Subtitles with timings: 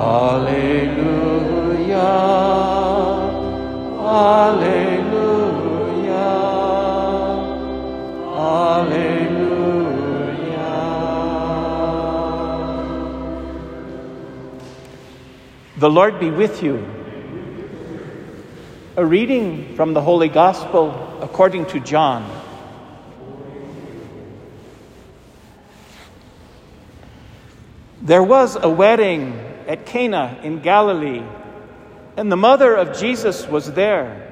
[0.00, 1.10] Alleluia.
[15.80, 16.86] The Lord be with you.
[18.96, 22.30] A reading from the Holy Gospel according to John.
[28.02, 31.22] There was a wedding at Cana in Galilee,
[32.16, 34.26] and the mother of Jesus was there.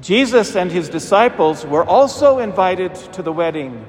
[0.00, 3.84] Jesus and his disciples were also invited to the wedding.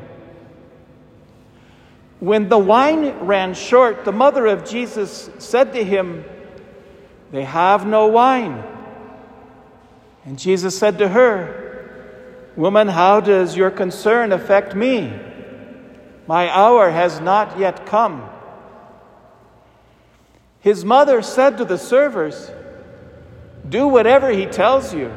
[2.20, 6.26] When the wine ran short, the mother of Jesus said to him,
[7.32, 8.62] They have no wine.
[10.26, 15.18] And Jesus said to her, Woman, how does your concern affect me?
[16.28, 18.30] My hour has not yet come.
[20.62, 22.52] His mother said to the servers,
[23.67, 25.12] Do whatever he tells you.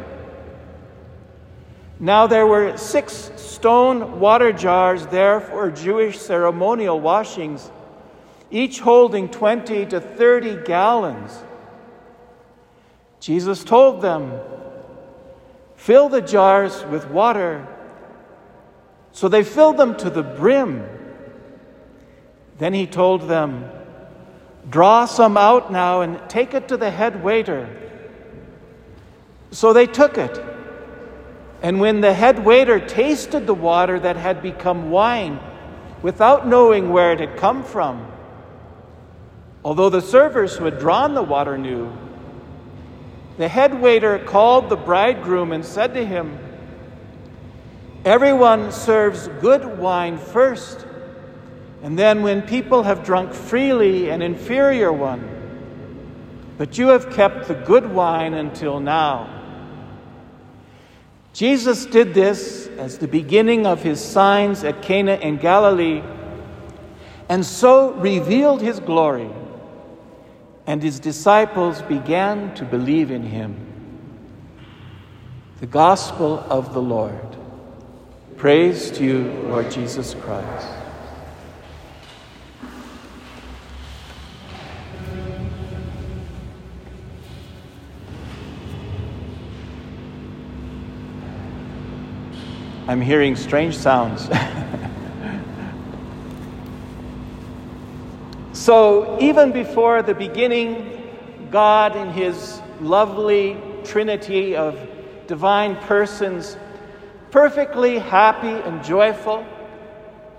[2.01, 7.70] Now there were six stone water jars there for Jewish ceremonial washings,
[8.51, 11.39] each holding 20 to 30 gallons.
[13.20, 14.33] Jesus told them,
[15.77, 17.67] Fill the jars with water.
[19.12, 20.86] So they filled them to the brim.
[22.58, 23.70] Then he told them,
[24.69, 27.69] Draw some out now and take it to the head waiter.
[29.51, 30.43] So they took it.
[31.62, 35.41] And when the head waiter tasted the water that had become wine,
[36.03, 38.07] without knowing where it had come from,
[39.65, 41.91] although the servers who had drawn the water knew,
[43.39, 46.39] the head waiter called the bridegroom and said to him,
[48.05, 50.87] Everyone serves good wine first
[51.84, 55.22] and then, when people have drunk freely, an inferior one.
[56.56, 59.28] But you have kept the good wine until now.
[61.34, 66.02] Jesus did this as the beginning of his signs at Cana in Galilee,
[67.28, 69.28] and so revealed his glory,
[70.67, 73.58] and his disciples began to believe in him.
[75.61, 77.36] The Gospel of the Lord.
[78.39, 80.83] Praise to you, Lord Jesus Christ.
[92.86, 94.28] I'm hearing strange sounds.
[98.52, 104.78] so, even before the beginning, God, in His lovely trinity of
[105.27, 106.58] divine persons,
[107.30, 109.46] perfectly happy and joyful,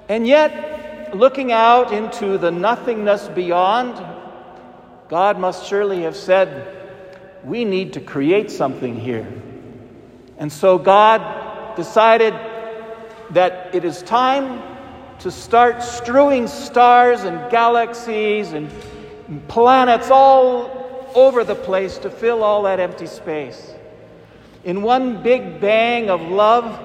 [0.07, 3.95] and yet looking out into the nothingness beyond,
[5.09, 6.67] God must surely have said,
[7.43, 9.27] We need to create something here.
[10.37, 11.34] And so God
[11.75, 12.33] decided
[13.31, 14.61] that it is time
[15.19, 18.69] to start strewing stars and galaxies and
[19.47, 23.73] planets all over the place to fill all that empty space.
[24.63, 26.81] In one big bang of love,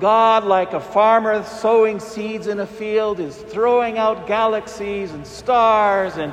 [0.00, 6.16] God, like a farmer sowing seeds in a field, is throwing out galaxies and stars
[6.16, 6.32] and,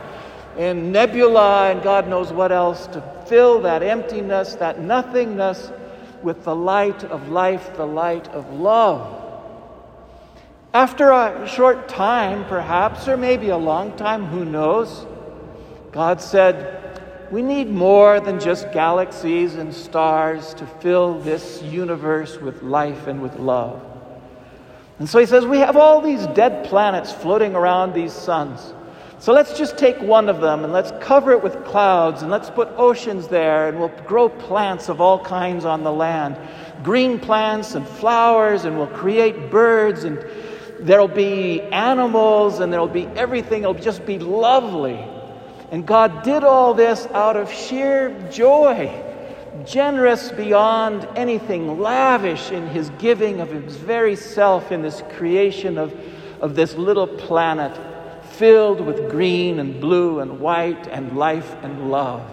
[0.57, 5.71] and nebula and God knows what else to fill that emptiness, that nothingness
[6.23, 9.21] with the light of life, the light of love.
[10.73, 15.05] After a short time, perhaps, or maybe a long time, who knows,
[15.91, 22.63] God said, We need more than just galaxies and stars to fill this universe with
[22.63, 23.83] life and with love.
[24.99, 28.73] And so he says, We have all these dead planets floating around these suns.
[29.21, 32.49] So let's just take one of them and let's cover it with clouds and let's
[32.49, 36.39] put oceans there and we'll grow plants of all kinds on the land
[36.81, 40.25] green plants and flowers and we'll create birds and
[40.79, 43.61] there'll be animals and there'll be everything.
[43.61, 44.97] It'll just be lovely.
[45.69, 48.91] And God did all this out of sheer joy,
[49.67, 55.93] generous beyond anything, lavish in His giving of His very self in this creation of,
[56.41, 57.79] of this little planet
[58.41, 62.27] filled with green and blue and white and life and love.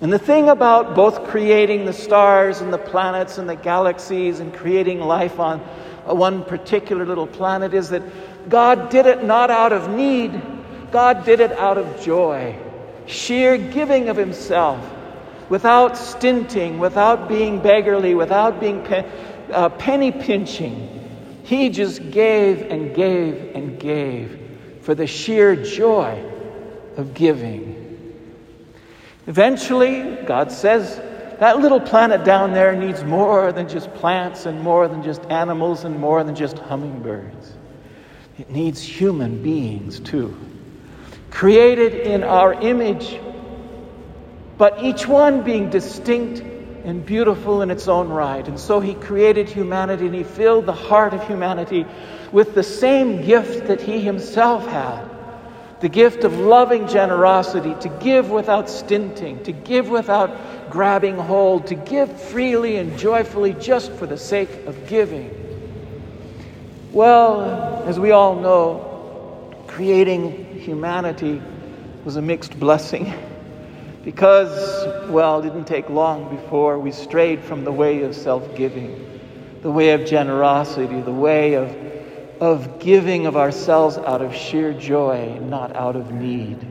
[0.00, 4.54] And the thing about both creating the stars and the planets and the galaxies and
[4.54, 5.58] creating life on
[6.06, 8.02] one particular little planet is that
[8.48, 10.40] God did it not out of need,
[10.92, 12.58] God did it out of joy,
[13.04, 14.80] sheer giving of Himself,
[15.50, 18.80] without stinting, without being beggarly, without being
[19.52, 20.88] uh, penny pinching.
[21.44, 24.45] He just gave and gave and gave
[24.86, 26.24] for the sheer joy
[26.96, 28.14] of giving.
[29.26, 30.96] Eventually, God says,
[31.40, 35.82] that little planet down there needs more than just plants and more than just animals
[35.82, 37.52] and more than just hummingbirds.
[38.38, 40.38] It needs human beings too,
[41.32, 43.18] created in our image,
[44.56, 46.44] but each one being distinct
[46.86, 48.48] and beautiful in its own right.
[48.48, 51.84] And so he created humanity and he filled the heart of humanity
[52.32, 55.06] with the same gift that he himself had
[55.80, 61.74] the gift of loving generosity, to give without stinting, to give without grabbing hold, to
[61.74, 65.30] give freely and joyfully just for the sake of giving.
[66.92, 71.42] Well, as we all know, creating humanity
[72.04, 73.12] was a mixed blessing
[74.06, 79.04] because, well, it didn't take long before we strayed from the way of self giving,
[79.62, 81.76] the way of generosity, the way of
[82.40, 86.64] of giving of ourselves out of sheer joy, not out of need.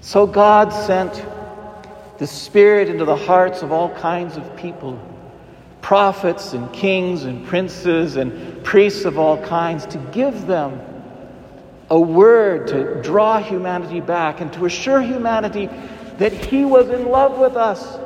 [0.00, 1.24] So God sent
[2.18, 5.00] the Spirit into the hearts of all kinds of people
[5.80, 10.80] prophets and kings and princes and priests of all kinds to give them
[11.88, 15.68] a word to draw humanity back and to assure humanity
[16.20, 17.98] that He was in love with us.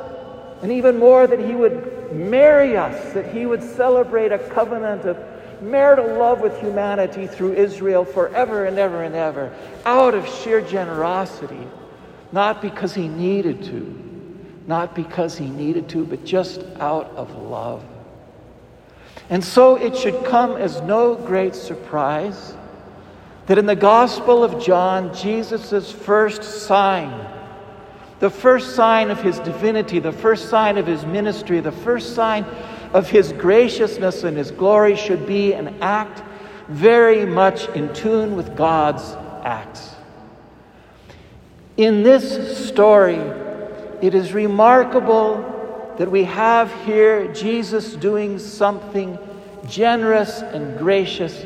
[0.63, 5.17] And even more, that He would marry us, that He would celebrate a covenant of
[5.61, 9.53] marital love with humanity through Israel forever and ever and ever,
[9.85, 11.67] out of sheer generosity,
[12.31, 14.33] not because he needed to,
[14.65, 17.83] not because he needed to, but just out of love.
[19.29, 22.55] And so it should come as no great surprise
[23.47, 27.11] that in the Gospel of John, Jesus' first sign,
[28.19, 32.45] the first sign of his divinity, the first sign of his ministry, the first sign
[32.95, 36.23] of His graciousness and His glory should be an act
[36.69, 39.03] very much in tune with God's
[39.43, 39.95] acts.
[41.75, 43.19] In this story,
[44.01, 45.51] it is remarkable
[45.97, 49.19] that we have here Jesus doing something
[49.67, 51.45] generous and gracious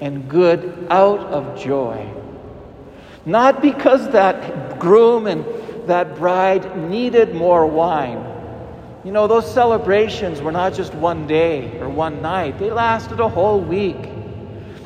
[0.00, 2.10] and good out of joy.
[3.26, 5.44] Not because that groom and
[5.86, 8.36] that bride needed more wine
[9.06, 13.28] you know, those celebrations were not just one day or one night, they lasted a
[13.28, 14.10] whole week.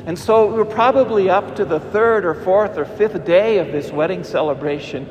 [0.05, 3.71] And so we were probably up to the third or fourth or fifth day of
[3.71, 5.07] this wedding celebration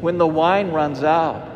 [0.00, 1.46] when the wine runs out.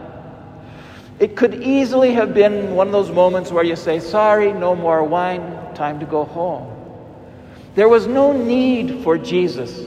[1.19, 5.03] It could easily have been one of those moments where you say, Sorry, no more
[5.03, 5.41] wine,
[5.75, 6.71] time to go home.
[7.75, 9.87] There was no need for Jesus.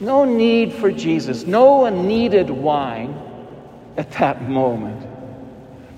[0.00, 1.46] No need for Jesus.
[1.46, 3.18] No one needed wine
[3.96, 5.06] at that moment.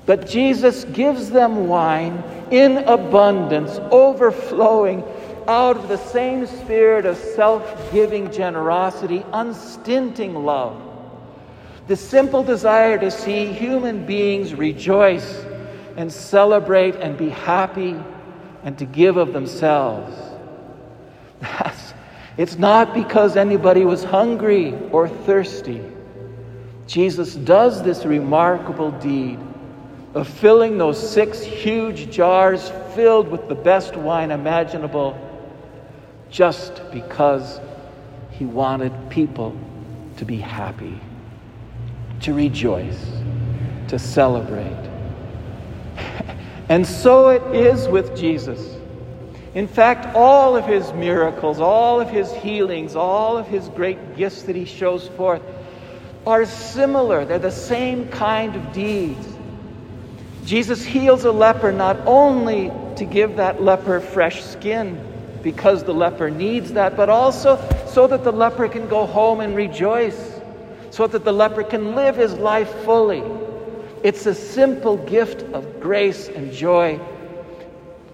[0.05, 5.03] But Jesus gives them wine in abundance, overflowing
[5.49, 10.81] out of the same spirit of self giving generosity, unstinting love.
[11.89, 15.45] The simple desire to see human beings rejoice
[15.97, 17.97] and celebrate and be happy
[18.65, 20.15] and to give of themselves.
[22.37, 25.83] It's not because anybody was hungry or thirsty.
[26.87, 29.39] Jesus does this remarkable deed
[30.15, 35.19] of filling those six huge jars filled with the best wine imaginable
[36.31, 37.61] just because
[38.31, 39.57] he wanted people
[40.19, 41.01] to be happy,
[42.21, 43.07] to rejoice,
[43.89, 44.91] to celebrate.
[46.69, 48.76] and so it is with Jesus.
[49.57, 54.43] In fact, all of his miracles, all of his healings, all of his great gifts
[54.43, 55.41] that he shows forth
[56.27, 57.25] are similar.
[57.25, 59.27] They're the same kind of deeds.
[60.45, 65.03] Jesus heals a leper not only to give that leper fresh skin
[65.43, 69.57] because the leper needs that, but also so that the leper can go home and
[69.57, 70.39] rejoice,
[70.91, 73.23] so that the leper can live his life fully.
[74.03, 77.01] It's a simple gift of grace and joy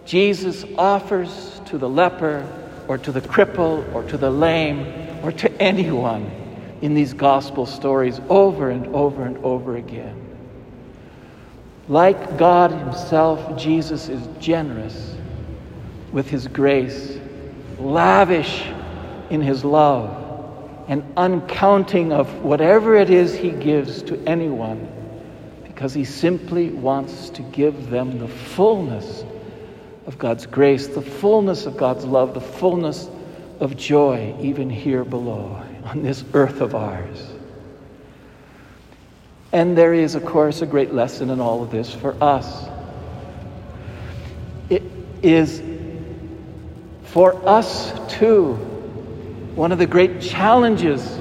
[0.05, 2.47] Jesus offers to the leper
[2.89, 6.31] or to the cripple or to the lame or to anyone
[6.81, 10.19] in these gospel stories over and over and over again.
[11.89, 15.17] Like God Himself, Jesus is generous
[16.13, 17.19] with His grace,
[17.79, 18.65] lavish
[19.31, 20.19] in His love,
[20.89, 24.89] and uncounting of whatever it is He gives to anyone,
[25.65, 29.25] because He simply wants to give them the fullness
[30.07, 33.09] of God's grace, the fullness of God's love, the fullness
[33.61, 37.29] of joy, even here below on this earth of ours.
[39.53, 42.67] And there is, of course, a great lesson in all of this for us.
[44.71, 44.83] It
[45.23, 45.63] is
[47.05, 48.55] for us, too,
[49.55, 51.19] one of the great challenges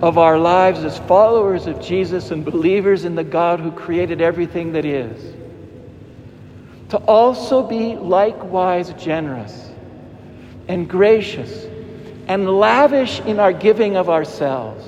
[0.00, 4.72] of our lives as followers of Jesus and believers in the God who created everything
[4.72, 5.34] that is.
[6.94, 9.72] To also be likewise generous
[10.68, 11.66] and gracious
[12.28, 14.86] and lavish in our giving of ourselves.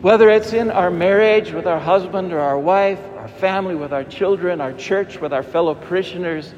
[0.00, 4.04] Whether it's in our marriage with our husband or our wife, our family with our
[4.04, 6.54] children, our church with our fellow parishioners,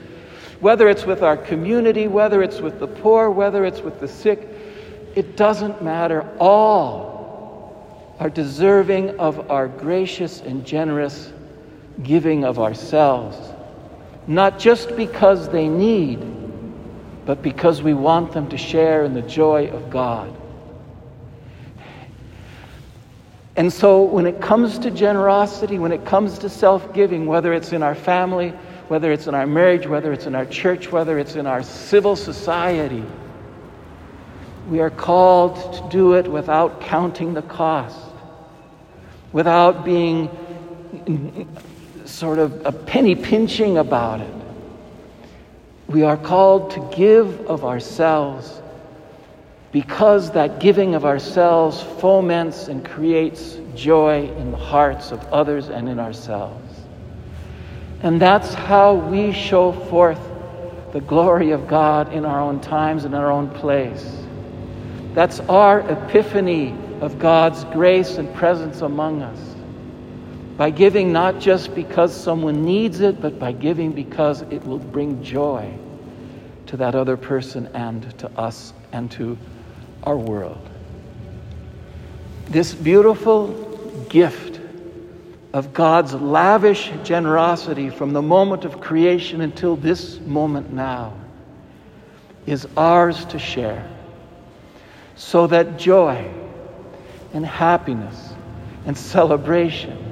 [0.61, 4.47] whether it's with our community, whether it's with the poor, whether it's with the sick,
[5.15, 6.29] it doesn't matter.
[6.39, 11.33] All are deserving of our gracious and generous
[12.03, 13.55] giving of ourselves,
[14.29, 16.21] not just because they need,
[17.25, 20.35] but because we want them to share in the joy of God.
[23.57, 27.73] And so, when it comes to generosity, when it comes to self giving, whether it's
[27.73, 28.51] in our family,
[28.87, 32.15] whether it's in our marriage, whether it's in our church, whether it's in our civil
[32.15, 33.05] society,
[34.69, 37.99] we are called to do it without counting the cost,
[39.33, 40.29] without being
[42.09, 44.35] sort of a penny pinching about it.
[45.89, 48.61] We are called to give of ourselves
[49.73, 55.89] because that giving of ourselves foments and creates joy in the hearts of others and
[55.89, 56.81] in ourselves.
[58.03, 60.21] And that's how we show forth
[60.93, 64.17] the glory of God in our own times and our own place.
[65.15, 69.39] That's our epiphany of God's grace and presence among us.
[70.59, 75.23] By giving not just because someone needs it, but by giving because it will bring
[75.23, 75.73] joy
[76.67, 79.39] to that other person and to us and to
[80.03, 80.69] our world.
[82.49, 83.49] This beautiful
[84.09, 84.61] gift
[85.53, 91.15] of God's lavish generosity from the moment of creation until this moment now
[92.47, 93.89] is ours to share
[95.15, 96.29] so that joy
[97.33, 98.35] and happiness
[98.87, 100.08] and celebration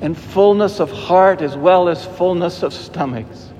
[0.00, 3.52] and fullness of heart as well as fullness of stomachs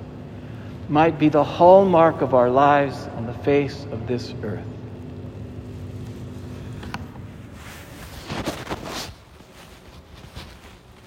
[0.88, 4.75] might be the hallmark of our lives on the face of this earth.